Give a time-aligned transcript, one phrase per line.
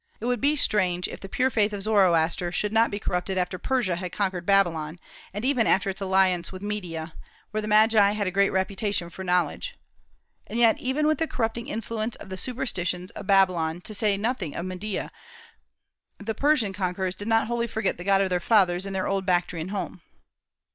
[0.19, 3.59] It would be strange if the pure faith of Zoroaster should not be corrupted after
[3.59, 4.97] Persia had conquered Babylon,
[5.31, 7.13] and even after its alliance with Media,
[7.51, 9.75] where the Magi had great reputation for knowledge.
[10.47, 14.55] And yet even with the corrupting influence of the superstitions of Babylon, to say nothing
[14.55, 15.11] of Media,
[16.17, 19.23] the Persian conquerors did not wholly forget the God of their fathers in their old
[19.27, 20.01] Bactrian home.